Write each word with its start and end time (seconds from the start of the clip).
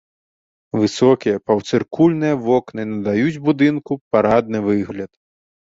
Высокія 0.83 1.41
паўцыркульныя 1.51 2.35
вокны 2.49 2.81
надаюць 2.95 3.41
будынку 3.47 3.91
парадны 4.17 4.57
выгляд. 4.71 5.11